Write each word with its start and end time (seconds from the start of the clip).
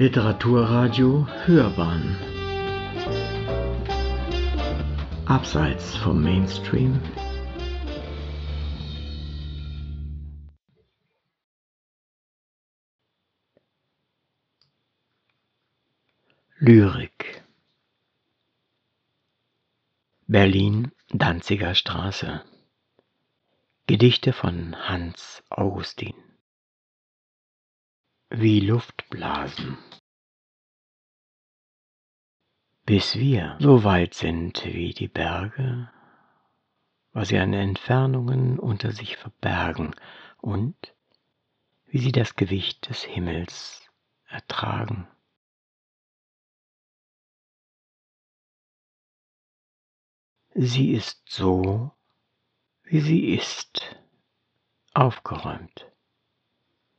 Literaturradio 0.00 1.26
Hörbahn. 1.44 2.16
Abseits 5.26 5.96
vom 5.96 6.22
Mainstream. 6.22 7.02
Lyrik. 16.60 17.42
Berlin 20.28 20.92
Danziger 21.10 21.74
Straße. 21.74 22.44
Gedichte 23.88 24.32
von 24.32 24.76
Hans 24.76 25.42
Augustin 25.50 26.14
Wie 28.30 28.60
Luftblasen 28.60 29.78
Bis 32.84 33.16
wir 33.16 33.56
so 33.58 33.84
weit 33.84 34.12
sind 34.12 34.66
wie 34.66 34.92
die 34.92 35.08
Berge, 35.08 35.90
was 37.12 37.28
sie 37.28 37.38
an 37.38 37.54
Entfernungen 37.54 38.58
unter 38.58 38.92
sich 38.92 39.16
verbergen 39.16 39.94
und 40.36 40.76
wie 41.86 42.00
sie 42.00 42.12
das 42.12 42.36
Gewicht 42.36 42.90
des 42.90 43.02
Himmels 43.02 43.88
ertragen. 44.26 45.08
Sie 50.54 50.92
ist 50.92 51.22
so, 51.30 51.92
wie 52.82 53.00
sie 53.00 53.34
ist, 53.34 53.96
aufgeräumt. 54.92 55.87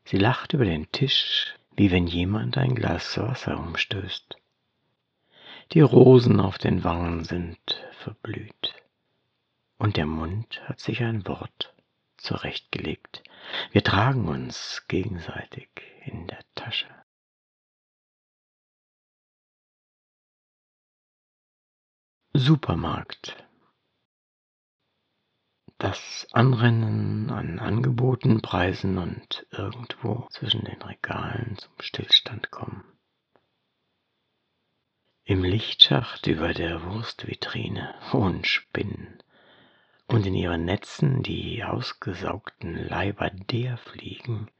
Sie 0.09 0.17
lacht 0.17 0.53
über 0.53 0.65
den 0.65 0.91
Tisch, 0.91 1.53
wie 1.75 1.91
wenn 1.91 2.07
jemand 2.07 2.57
ein 2.57 2.73
Glas 2.73 3.15
Wasser 3.19 3.59
umstößt. 3.59 4.37
Die 5.73 5.81
Rosen 5.81 6.39
auf 6.39 6.57
den 6.57 6.83
Wangen 6.83 7.25
sind 7.25 7.59
verblüht. 7.99 8.73
Und 9.77 9.97
der 9.97 10.07
Mund 10.07 10.67
hat 10.67 10.79
sich 10.79 11.03
ein 11.03 11.27
Wort 11.27 11.75
zurechtgelegt. 12.17 13.21
Wir 13.71 13.83
tragen 13.83 14.27
uns 14.27 14.83
gegenseitig 14.87 15.69
in 16.05 16.25
der 16.25 16.43
Tasche. 16.55 16.89
Supermarkt 22.33 23.37
das 25.79 26.27
Anrennen 26.33 27.31
an 27.31 27.57
Angeboten, 27.57 28.41
Preisen 28.41 28.97
und 28.97 29.47
irgendwo 29.51 30.27
zwischen 30.29 30.65
den 30.65 30.81
Regalen 30.81 31.57
zum 31.57 31.71
Stillstand 31.79 32.51
kommen. 32.51 32.83
Im 35.23 35.43
Lichtschacht 35.43 36.27
über 36.27 36.53
der 36.53 36.83
Wurstvitrine 36.83 37.95
hohen 38.11 38.43
Spinnen 38.43 39.23
und 40.07 40.25
in 40.25 40.35
ihren 40.35 40.65
Netzen 40.65 41.23
die 41.23 41.63
ausgesaugten 41.63 42.75
Leiber 42.75 43.29
der 43.29 43.77
fliegen, 43.77 44.51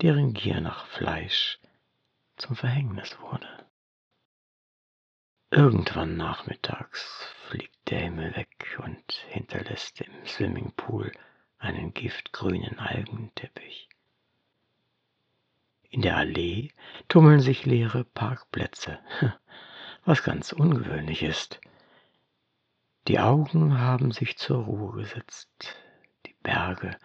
deren 0.00 0.32
Gier 0.32 0.62
nach 0.62 0.86
Fleisch 0.86 1.58
zum 2.36 2.56
Verhängnis 2.56 3.20
wurde. 3.20 3.66
Irgendwann 5.50 6.16
nachmittags 6.16 7.28
fliegt 7.48 7.79
der 7.90 8.00
Himmel 8.00 8.36
weg 8.36 8.78
und 8.84 9.12
hinterlässt 9.28 10.00
im 10.00 10.24
Swimmingpool 10.24 11.12
einen 11.58 11.92
giftgrünen 11.92 12.78
Algenteppich. 12.78 13.88
In 15.90 16.02
der 16.02 16.16
Allee 16.16 16.70
tummeln 17.08 17.40
sich 17.40 17.66
leere 17.66 18.04
Parkplätze, 18.04 19.00
was 20.04 20.22
ganz 20.22 20.52
ungewöhnlich 20.52 21.24
ist. 21.24 21.60
Die 23.08 23.18
Augen 23.18 23.78
haben 23.78 24.12
sich 24.12 24.38
zur 24.38 24.64
Ruhe 24.64 25.02
gesetzt, 25.02 25.76
die 26.26 26.36
Berge 26.44 26.96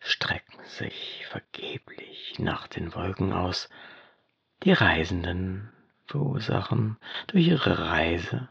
strecken 0.00 0.64
sich 0.64 1.24
vergeblich 1.28 2.38
nach 2.38 2.66
den 2.66 2.94
Wolken 2.94 3.32
aus, 3.32 3.68
die 4.64 4.72
Reisenden 4.72 5.72
verursachen 6.06 6.98
durch 7.28 7.46
ihre 7.46 7.78
Reise 7.78 8.48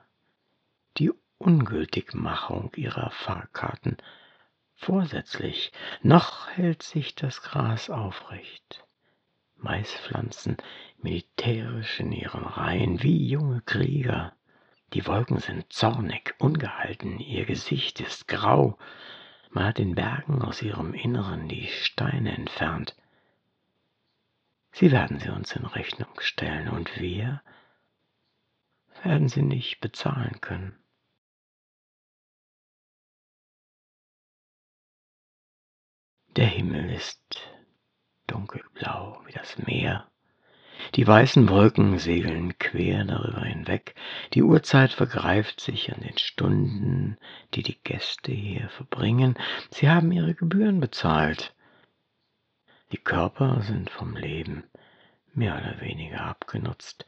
Ungültigmachung 1.39 2.73
ihrer 2.75 3.11
Fahrkarten. 3.11 3.97
Vorsätzlich, 4.75 5.71
noch 6.01 6.49
hält 6.49 6.83
sich 6.83 7.15
das 7.15 7.41
Gras 7.41 7.89
aufrecht. 7.89 8.85
Maispflanzen 9.55 10.57
militärisch 11.01 11.99
in 11.99 12.11
ihren 12.11 12.43
Reihen 12.43 13.01
wie 13.03 13.27
junge 13.27 13.61
Krieger. 13.61 14.33
Die 14.93 15.05
Wolken 15.07 15.39
sind 15.39 15.71
zornig, 15.71 16.35
ungehalten, 16.39 17.19
ihr 17.19 17.45
Gesicht 17.45 18.01
ist 18.01 18.27
grau. 18.27 18.77
Man 19.49 19.65
hat 19.65 19.77
den 19.77 19.95
Bergen 19.95 20.41
aus 20.41 20.61
ihrem 20.61 20.93
Inneren 20.93 21.47
die 21.47 21.67
Steine 21.67 22.35
entfernt. 22.35 22.95
Sie 24.71 24.91
werden 24.91 25.19
sie 25.19 25.29
uns 25.29 25.55
in 25.55 25.65
Rechnung 25.65 26.19
stellen 26.19 26.69
und 26.69 26.99
wir 26.99 27.41
werden 29.03 29.27
sie 29.29 29.41
nicht 29.41 29.79
bezahlen 29.79 30.41
können. 30.41 30.78
Der 36.39 36.47
Himmel 36.47 36.89
ist 36.89 37.41
dunkelblau 38.27 39.21
wie 39.25 39.33
das 39.33 39.57
Meer. 39.57 40.09
Die 40.95 41.05
weißen 41.05 41.49
Wolken 41.49 41.99
segeln 41.99 42.57
quer 42.57 43.03
darüber 43.03 43.41
hinweg. 43.41 43.93
Die 44.33 44.41
Uhrzeit 44.41 44.93
vergreift 44.93 45.59
sich 45.59 45.93
an 45.93 45.99
den 45.99 46.17
Stunden, 46.17 47.17
die 47.55 47.61
die 47.61 47.77
Gäste 47.83 48.31
hier 48.31 48.69
verbringen. 48.69 49.37
Sie 49.69 49.89
haben 49.89 50.13
ihre 50.13 50.33
Gebühren 50.33 50.79
bezahlt. 50.79 51.53
Die 52.93 52.99
Körper 52.99 53.59
sind 53.63 53.89
vom 53.89 54.15
Leben 54.15 54.63
mehr 55.33 55.57
oder 55.57 55.81
weniger 55.81 56.21
abgenutzt. 56.21 57.05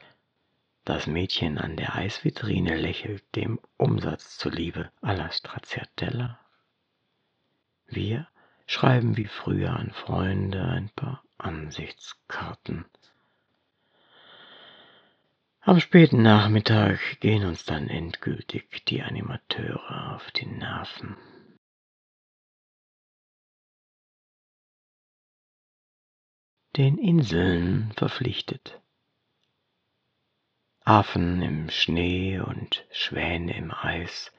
Das 0.84 1.06
Mädchen 1.06 1.56
an 1.56 1.78
der 1.78 1.94
Eisvitrine 1.94 2.76
lächelt 2.76 3.24
dem 3.34 3.58
Umsatz 3.78 4.36
zuliebe 4.36 4.90
alla 5.00 5.32
Stracciatella. 5.32 6.38
Wir 7.86 8.26
schreiben 8.72 9.16
wie 9.16 9.26
früher 9.26 9.70
an 9.70 9.90
Freunde 9.90 10.64
ein 10.64 10.88
paar 10.90 11.22
Ansichtskarten. 11.38 12.86
Am 15.60 15.78
späten 15.78 16.22
Nachmittag 16.22 16.98
gehen 17.20 17.44
uns 17.44 17.64
dann 17.64 17.88
endgültig 17.88 18.84
die 18.86 19.02
Animateure 19.02 20.14
auf 20.14 20.30
die 20.32 20.46
Nerven. 20.46 21.16
Den 26.76 26.96
Inseln 26.98 27.92
verpflichtet. 27.96 28.80
Affen 30.84 31.42
im 31.42 31.68
Schnee 31.68 32.40
und 32.40 32.84
Schwäne 32.90 33.54
im 33.56 33.70
Eis. 33.70 34.32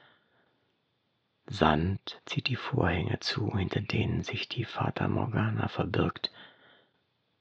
Sand 1.46 2.20
zieht 2.24 2.48
die 2.48 2.56
Vorhänge 2.56 3.20
zu, 3.20 3.56
hinter 3.56 3.80
denen 3.80 4.22
sich 4.22 4.48
die 4.48 4.64
Fata 4.64 5.08
Morgana 5.08 5.68
verbirgt. 5.68 6.32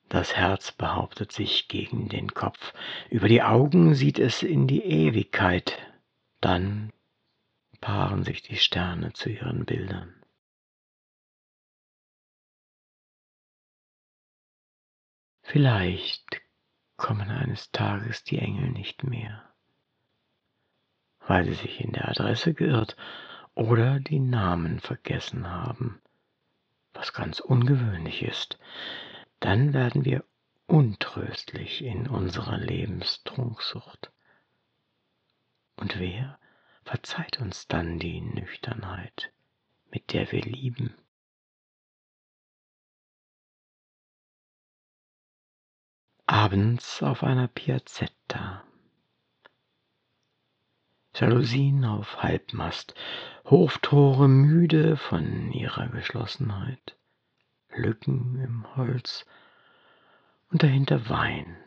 Das 0.09 0.35
Herz 0.35 0.71
behauptet 0.71 1.31
sich 1.31 1.67
gegen 1.69 2.09
den 2.09 2.33
Kopf, 2.33 2.73
über 3.09 3.27
die 3.27 3.41
Augen 3.41 3.95
sieht 3.95 4.19
es 4.19 4.43
in 4.43 4.67
die 4.67 4.83
Ewigkeit, 4.83 5.77
dann 6.41 6.91
paaren 7.79 8.23
sich 8.23 8.41
die 8.41 8.57
Sterne 8.57 9.13
zu 9.13 9.29
ihren 9.29 9.65
Bildern. 9.65 10.13
Vielleicht 15.41 16.41
kommen 16.97 17.29
eines 17.29 17.71
Tages 17.71 18.23
die 18.23 18.39
Engel 18.39 18.69
nicht 18.69 19.03
mehr, 19.03 19.53
weil 21.27 21.45
sie 21.45 21.53
sich 21.53 21.81
in 21.81 21.91
der 21.91 22.09
Adresse 22.09 22.53
geirrt 22.53 22.95
oder 23.55 23.99
die 23.99 24.19
Namen 24.19 24.79
vergessen 24.79 25.49
haben, 25.49 26.01
was 26.93 27.13
ganz 27.13 27.39
ungewöhnlich 27.39 28.23
ist, 28.23 28.57
dann 29.39 29.73
werden 29.73 30.05
wir 30.05 30.23
untröstlich 30.67 31.83
in 31.83 32.07
unserer 32.07 32.57
Lebenstrunksucht. 32.57 34.11
Und 35.75 35.99
wer 35.99 36.39
verzeiht 36.83 37.39
uns 37.39 37.67
dann 37.67 37.99
die 37.99 38.21
Nüchternheit, 38.21 39.31
mit 39.91 40.13
der 40.13 40.31
wir 40.31 40.41
lieben? 40.41 40.95
Abends 46.25 47.03
auf 47.03 47.23
einer 47.23 47.47
Piazzetta 47.47 48.63
Jalousien 51.15 51.85
auf 51.85 52.23
Halbmast, 52.23 52.95
Hoftore 53.45 54.27
müde 54.27 54.97
von 54.97 55.51
ihrer 55.51 55.87
Geschlossenheit, 55.89 56.97
Lücken 57.75 58.39
im 58.39 58.75
Holz 58.75 59.25
und 60.49 60.63
dahinter 60.63 61.09
Wein, 61.09 61.57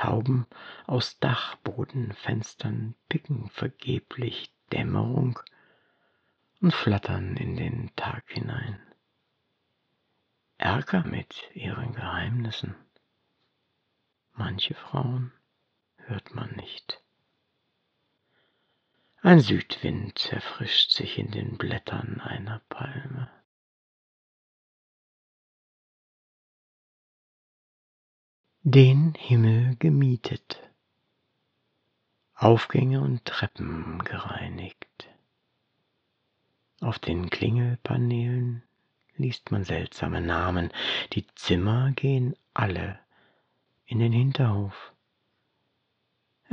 Tauben 0.00 0.46
aus 0.86 1.18
Dachbodenfenstern 1.18 2.94
picken 3.10 3.50
vergeblich 3.50 4.50
Dämmerung 4.72 5.38
und 6.62 6.72
flattern 6.72 7.36
in 7.36 7.56
den 7.56 7.94
Tag 7.96 8.24
hinein. 8.28 8.80
Ärger 10.56 11.04
mit 11.04 11.50
ihren 11.54 11.92
Geheimnissen. 11.92 12.76
Manche 14.32 14.74
Frauen 14.74 15.32
hört 16.06 16.34
man 16.34 16.50
nicht. 16.56 17.02
Ein 19.22 19.40
Südwind 19.40 20.32
erfrischt 20.32 20.92
sich 20.92 21.18
in 21.18 21.30
den 21.30 21.58
Blättern 21.58 22.20
einer 22.20 22.60
Palme. 22.70 23.30
Den 28.62 29.14
Himmel 29.14 29.76
gemietet, 29.76 30.60
Aufgänge 32.34 33.00
und 33.00 33.24
Treppen 33.24 33.98
gereinigt. 34.04 35.08
Auf 36.80 36.98
den 36.98 37.28
Klingelpaneelen 37.28 38.62
liest 39.16 39.50
man 39.50 39.64
seltsame 39.64 40.22
Namen. 40.22 40.72
Die 41.12 41.26
Zimmer 41.34 41.92
gehen 41.92 42.34
alle 42.54 42.98
in 43.84 43.98
den 43.98 44.12
Hinterhof. 44.12 44.94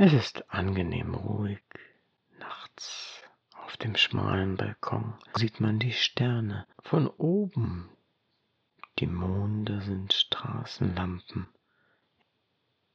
Es 0.00 0.12
ist 0.12 0.48
angenehm 0.48 1.12
ruhig. 1.12 1.58
Nachts 2.38 3.20
auf 3.56 3.76
dem 3.78 3.96
schmalen 3.96 4.56
Balkon 4.56 5.14
sieht 5.34 5.58
man 5.58 5.80
die 5.80 5.92
Sterne 5.92 6.68
von 6.78 7.08
oben. 7.08 7.90
Die 9.00 9.08
Monde 9.08 9.80
sind 9.80 10.12
Straßenlampen. 10.12 11.48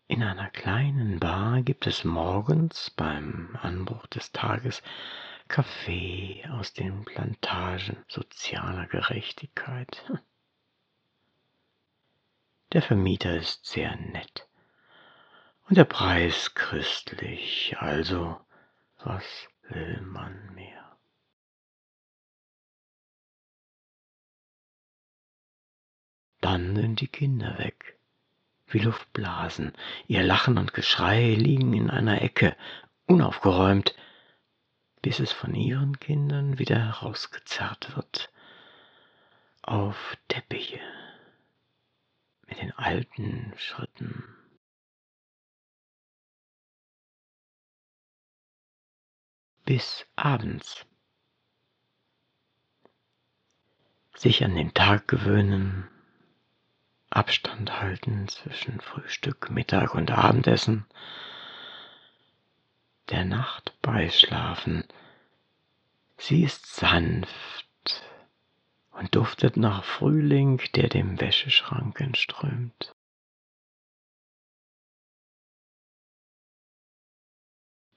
In 0.07 0.23
einer 0.23 0.49
kleinen 0.49 1.19
Bar 1.19 1.61
gibt 1.63 1.87
es 1.87 2.05
morgens 2.05 2.91
beim 2.91 3.57
Anbruch 3.61 4.07
des 4.07 4.31
Tages 4.31 4.81
Kaffee 5.49 6.45
aus 6.51 6.71
den 6.71 7.03
Plantagen 7.03 7.97
sozialer 8.07 8.85
Gerechtigkeit. 8.85 10.09
Der 12.71 12.81
Vermieter 12.81 13.35
ist 13.35 13.65
sehr 13.65 13.93
nett 13.97 14.47
und 15.73 15.77
der 15.77 15.85
Preis 15.85 16.53
christlich, 16.53 17.75
also 17.79 18.39
was 18.99 19.23
will 19.69 20.01
man 20.01 20.53
mehr? 20.53 20.99
Dann 26.41 26.75
sind 26.75 27.01
die 27.01 27.07
Kinder 27.07 27.57
weg, 27.57 27.97
wie 28.67 28.77
Luftblasen. 28.77 29.73
Ihr 30.05 30.21
Lachen 30.21 30.59
und 30.59 30.75
Geschrei 30.75 31.33
liegen 31.33 31.73
in 31.73 31.89
einer 31.89 32.21
Ecke, 32.21 32.55
unaufgeräumt, 33.07 33.95
bis 35.01 35.19
es 35.19 35.31
von 35.31 35.55
ihren 35.55 35.99
Kindern 35.99 36.59
wieder 36.59 36.77
herausgezerrt 36.77 37.95
wird 37.95 38.31
auf 39.63 40.19
Teppiche 40.27 40.79
mit 42.45 42.61
den 42.61 42.73
alten 42.73 43.55
Schritten. 43.57 44.42
Bis 49.65 50.05
abends. 50.15 50.85
Sich 54.15 54.43
an 54.43 54.55
den 54.55 54.73
Tag 54.73 55.07
gewöhnen, 55.07 55.87
Abstand 57.09 57.79
halten 57.79 58.27
zwischen 58.27 58.79
Frühstück, 58.81 59.49
Mittag 59.49 59.95
und 59.95 60.11
Abendessen, 60.11 60.85
der 63.09 63.25
Nacht 63.25 63.79
beischlafen. 63.81 64.85
Sie 66.17 66.43
ist 66.43 66.67
sanft 66.67 67.67
und 68.91 69.15
duftet 69.15 69.57
nach 69.57 69.83
Frühling, 69.83 70.61
der 70.75 70.89
dem 70.89 71.19
Wäscheschrank 71.19 71.99
entströmt. 71.99 72.95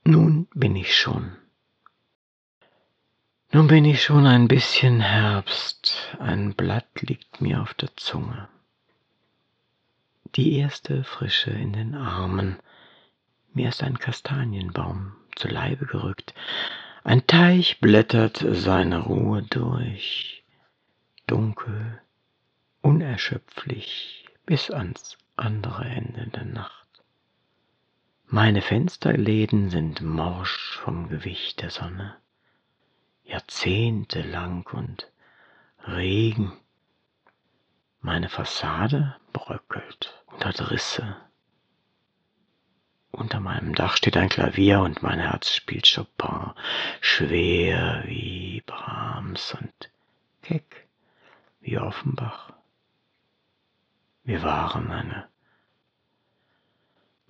Nun 0.05 0.47
bin 0.55 0.77
ich 0.77 0.97
schon 0.97 1.37
nun 3.53 3.69
bin 3.69 3.85
ich 3.85 4.03
schon 4.03 4.27
ein 4.27 4.49
bisschen 4.49 5.01
Herbst, 5.01 6.17
ein 6.19 6.55
Blatt 6.55 6.89
liegt 7.01 7.41
mir 7.41 7.63
auf 7.63 7.75
der 7.75 7.97
Zunge. 7.97 8.49
Die 10.35 10.59
erste 10.59 11.05
Frische 11.05 11.51
in 11.51 11.73
den 11.73 11.95
Armen, 11.95 12.59
mir 13.55 13.69
ist 13.69 13.83
ein 13.83 13.99
Kastanienbaum 13.99 15.13
zu 15.37 15.49
Leibe 15.49 15.87
gerückt, 15.87 16.35
ein 17.05 17.27
Teich 17.27 17.81
blättert 17.81 18.45
seine 18.51 18.99
Ruhe 18.99 19.43
durch, 19.45 20.45
dunkel, 21.29 22.01
unerschöpflich 22.83 24.27
bis 24.45 24.71
ans 24.71 25.17
andere 25.37 25.85
Ende 25.85 26.27
der 26.27 26.45
Nacht. 26.45 26.89
Meine 28.27 28.61
Fensterläden 28.61 29.71
sind 29.71 30.01
morsch 30.03 30.77
vom 30.79 31.09
Gewicht 31.09 31.63
der 31.63 31.71
Sonne 31.71 32.17
jahrzehntelang 33.27 34.67
und 34.73 35.11
Regen. 35.87 36.53
Meine 38.01 38.29
Fassade 38.29 39.17
bröckelt 39.33 40.23
und 40.27 40.45
hat 40.45 40.71
Risse. 40.71 41.17
Unter 43.11 43.41
meinem 43.41 43.75
Dach 43.75 43.97
steht 43.97 44.17
ein 44.17 44.29
Klavier 44.29 44.81
und 44.81 45.03
mein 45.03 45.19
Herz 45.19 45.51
spielt 45.55 45.91
Chopin, 45.93 46.53
schwer 47.01 48.05
wie 48.07 48.63
Brahms 48.67 49.55
und 49.55 49.91
keck 50.43 50.87
wie 51.61 51.79
Offenbach. 51.79 52.53
Wir 54.25 54.43
waren 54.43 54.91
eine 54.91 55.29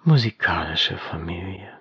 musikalische 0.02 0.98
Familie. 0.98 1.75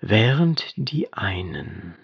Während 0.00 0.72
die 0.76 1.12
einen 1.12 1.94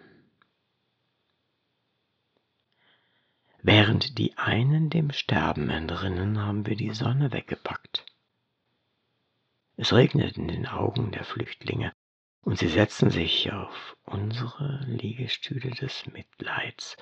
Während 3.62 4.16
die 4.18 4.38
einen 4.38 4.90
dem 4.90 5.10
Sterben 5.10 5.70
entrinnen, 5.70 6.38
haben 6.38 6.66
wir 6.66 6.76
die 6.76 6.92
Sonne 6.92 7.32
weggepackt. 7.32 8.06
Es 9.76 9.92
regnet 9.92 10.36
in 10.36 10.46
den 10.46 10.68
Augen 10.68 11.10
der 11.10 11.24
Flüchtlinge, 11.24 11.92
und 12.42 12.58
sie 12.60 12.68
setzen 12.68 13.10
sich 13.10 13.50
auf 13.52 13.96
unsere 14.04 14.84
Liegestühle 14.86 15.70
des 15.70 16.06
Mitleids. 16.06 16.96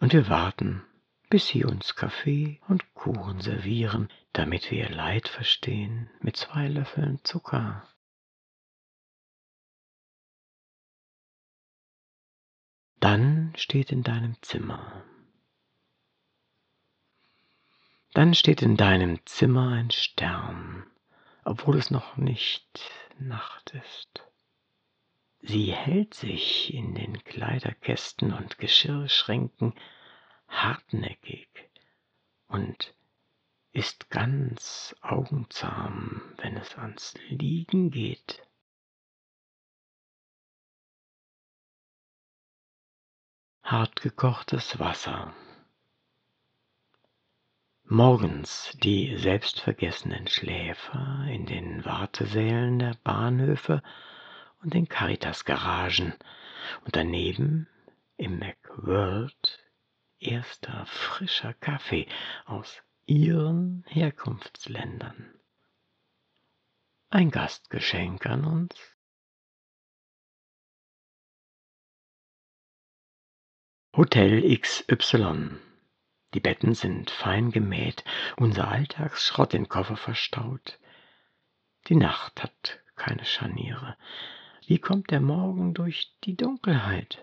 Und 0.00 0.12
wir 0.12 0.28
warten, 0.28 0.82
bis 1.30 1.46
sie 1.46 1.64
uns 1.64 1.94
Kaffee 1.94 2.60
und 2.66 2.92
Kuchen 2.94 3.40
servieren, 3.40 4.08
damit 4.32 4.72
wir 4.72 4.88
ihr 4.88 4.90
Leid 4.90 5.28
verstehen 5.28 6.10
mit 6.20 6.36
zwei 6.36 6.66
Löffeln 6.66 7.20
Zucker. 7.22 7.88
Dann 13.02 13.52
steht 13.56 13.90
in 13.90 14.04
deinem 14.04 14.40
Zimmer. 14.42 15.02
Dann 18.14 18.32
steht 18.32 18.62
in 18.62 18.76
deinem 18.76 19.18
Zimmer 19.26 19.72
ein 19.72 19.90
Stern, 19.90 20.86
obwohl 21.42 21.78
es 21.78 21.90
noch 21.90 22.16
nicht 22.16 22.80
Nacht 23.18 23.70
ist. 23.70 24.22
Sie 25.40 25.72
hält 25.72 26.14
sich 26.14 26.72
in 26.72 26.94
den 26.94 27.24
Kleiderkästen 27.24 28.32
und 28.32 28.58
Geschirrschränken 28.58 29.74
hartnäckig 30.46 31.48
und 32.46 32.94
ist 33.72 34.10
ganz 34.10 34.94
augenzahm, 35.00 36.22
wenn 36.36 36.56
es 36.56 36.78
ans 36.78 37.14
Liegen 37.30 37.90
geht. 37.90 38.46
Hartgekochtes 43.72 44.78
Wasser. 44.78 45.32
Morgens 47.84 48.76
die 48.82 49.16
selbstvergessenen 49.16 50.28
Schläfer 50.28 51.24
in 51.30 51.46
den 51.46 51.82
Wartesälen 51.82 52.78
der 52.78 52.94
Bahnhöfe 53.02 53.82
und 54.62 54.74
den 54.74 54.90
Caritas-Garagen 54.90 56.12
und 56.84 56.96
daneben 56.96 57.66
im 58.18 58.40
McWorld 58.40 59.64
erster 60.18 60.84
frischer 60.84 61.54
Kaffee 61.54 62.06
aus 62.44 62.82
ihren 63.06 63.84
Herkunftsländern. 63.88 65.32
Ein 67.08 67.30
Gastgeschenk 67.30 68.26
an 68.26 68.44
uns 68.44 68.91
Hotel 73.94 74.40
XY 74.56 75.58
Die 76.32 76.40
Betten 76.40 76.74
sind 76.74 77.10
fein 77.10 77.50
gemäht, 77.50 78.04
unser 78.38 78.68
Alltagsschrott 78.68 79.52
in 79.52 79.68
Koffer 79.68 79.98
verstaut. 79.98 80.78
Die 81.88 81.96
Nacht 81.96 82.42
hat 82.42 82.80
keine 82.96 83.26
Scharniere. 83.26 83.98
Wie 84.66 84.78
kommt 84.78 85.10
der 85.10 85.20
Morgen 85.20 85.74
durch 85.74 86.10
die 86.24 86.34
Dunkelheit? 86.34 87.22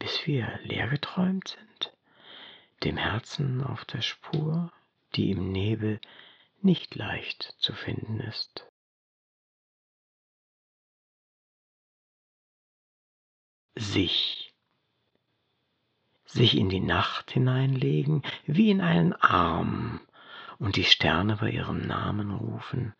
Bis 0.00 0.26
wir 0.26 0.58
leer 0.64 0.88
geträumt 0.88 1.56
sind, 1.56 1.96
dem 2.82 2.96
Herzen 2.96 3.62
auf 3.62 3.84
der 3.84 4.02
Spur, 4.02 4.72
die 5.14 5.30
im 5.30 5.52
Nebel 5.52 6.00
nicht 6.62 6.96
leicht 6.96 7.54
zu 7.58 7.74
finden 7.74 8.18
ist. 8.18 8.66
Sich 13.76 14.43
sich 16.34 16.56
in 16.56 16.68
die 16.68 16.80
Nacht 16.80 17.30
hineinlegen, 17.30 18.22
wie 18.44 18.70
in 18.70 18.80
einen 18.80 19.12
Arm, 19.14 20.00
und 20.58 20.76
die 20.76 20.84
Sterne 20.84 21.36
bei 21.36 21.50
ihrem 21.50 21.86
Namen 21.86 22.32
rufen, 22.32 22.94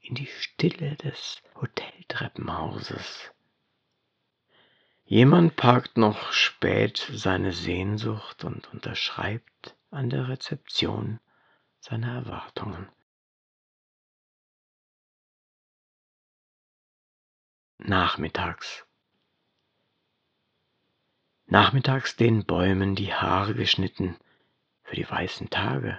in 0.00 0.14
die 0.14 0.26
Stille 0.26 0.96
des 0.96 1.42
Hoteltreppenhauses. 1.54 3.30
Jemand 5.04 5.56
parkt 5.56 5.96
noch 5.96 6.32
spät 6.32 7.08
seine 7.12 7.52
Sehnsucht 7.52 8.44
und 8.44 8.72
unterschreibt 8.72 9.76
an 9.90 10.10
der 10.10 10.28
Rezeption 10.28 11.20
seine 11.78 12.12
Erwartungen. 12.12 12.88
Nachmittags 17.78 18.83
nachmittags 21.46 22.16
den 22.16 22.44
Bäumen 22.44 22.94
die 22.94 23.12
Haare 23.12 23.54
geschnitten 23.54 24.16
für 24.82 24.96
die 24.96 25.08
weißen 25.08 25.50
Tage. 25.50 25.98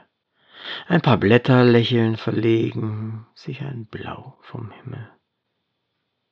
Ein 0.87 1.01
paar 1.01 1.17
Blätter 1.17 1.63
lächeln 1.63 2.17
verlegen, 2.17 3.27
sich 3.35 3.61
ein 3.61 3.85
Blau 3.85 4.37
vom 4.41 4.71
Himmel. 4.71 5.09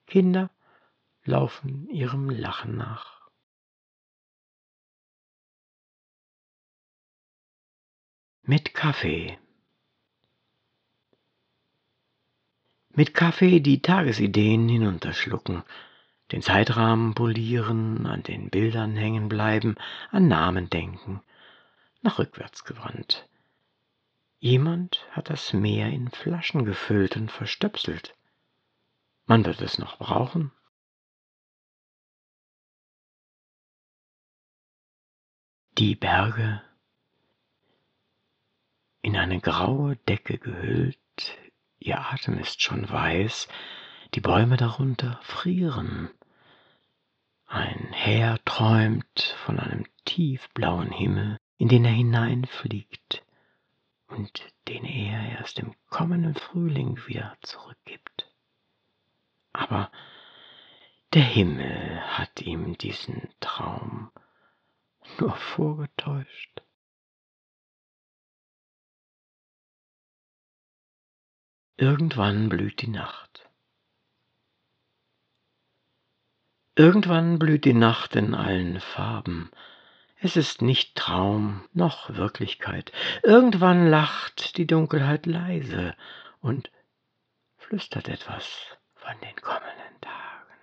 Kinder 0.08 0.50
laufen 1.24 1.90
ihrem 1.90 2.30
Lachen 2.30 2.76
nach. 2.76 3.22
Mit 8.42 8.74
Kaffee. 8.74 9.38
Mit 12.90 13.14
Kaffee 13.14 13.60
die 13.60 13.82
Tagesideen 13.82 14.68
hinunterschlucken, 14.68 15.64
den 16.34 16.42
Zeitrahmen 16.42 17.14
polieren, 17.14 18.08
an 18.08 18.24
den 18.24 18.50
Bildern 18.50 18.96
hängen 18.96 19.30
bleiben, 19.30 19.76
an 20.10 20.28
Namen 20.28 20.68
denken, 20.68 21.22
nach 22.02 22.18
rückwärts 22.18 22.66
gewandt. 22.66 23.30
Jemand 24.40 25.06
hat 25.12 25.30
das 25.30 25.54
Meer 25.54 25.90
in 25.90 26.10
Flaschen 26.10 26.66
gefüllt 26.66 27.16
und 27.18 27.32
verstöpselt. 27.32 28.16
Man 29.28 29.46
wird 29.46 29.62
es 29.62 29.78
noch 29.78 30.00
brauchen. 30.00 30.52
Die 35.78 35.96
Berge 35.96 36.64
in 39.04 39.16
eine 39.16 39.40
graue 39.40 39.98
Decke 39.98 40.40
gehüllt, 40.40 40.98
ihr 41.78 42.00
Atem 42.00 42.40
ist 42.40 42.64
schon 42.64 42.90
weiß, 42.90 43.48
die 44.16 44.22
Bäume 44.22 44.58
darunter 44.58 45.20
frieren. 45.24 46.10
Ein 47.46 47.94
Herr 47.94 48.44
träumt 48.46 49.36
von 49.46 49.60
einem 49.60 49.86
tiefblauen 50.06 50.92
Himmel, 50.92 51.38
in 51.58 51.68
den 51.70 51.86
er 51.86 51.92
hineinfliegt 51.92 53.24
und 54.08 54.44
den 54.68 54.86
er 54.86 55.40
erst 55.40 55.60
im 55.60 55.76
kommenden 55.90 56.36
Frühling 56.36 57.00
wieder 57.08 57.38
zurückgibt. 57.42 58.32
Aber 59.54 59.92
der 61.14 61.24
Himmel 61.24 62.02
hat 62.18 62.42
ihm 62.42 62.78
diesen 62.78 63.30
Traum 63.40 64.12
nur 65.20 65.36
vorgetäuscht. 65.36 66.62
Irgendwann 71.78 72.50
blüht 72.50 72.82
die 72.82 72.88
Nacht. 72.88 73.50
Irgendwann 76.76 77.38
blüht 77.38 77.66
die 77.66 77.74
Nacht 77.74 78.16
in 78.16 78.34
allen 78.34 78.80
Farben. 78.80 79.52
Es 80.20 80.36
ist 80.36 80.64
nicht 80.64 80.96
Traum 80.96 81.68
noch 81.74 82.16
Wirklichkeit. 82.16 82.92
Irgendwann 83.22 83.90
lacht 83.90 84.58
die 84.58 84.66
Dunkelheit 84.66 85.28
leise 85.28 85.96
und 86.42 86.72
flüstert 87.58 88.10
etwas 88.10 88.48
von 88.96 89.14
den 89.22 89.36
kommenden 89.36 90.02
Tagen. 90.02 90.58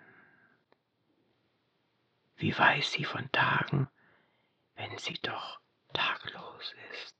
Wie 2.37 2.59
weiß 2.59 2.91
sie 2.91 3.05
von 3.05 3.31
Tagen, 3.31 3.89
wenn 4.75 4.99
sie 4.99 5.19
doch 5.23 5.61
taglos 5.93 6.75
ist? 6.93 7.20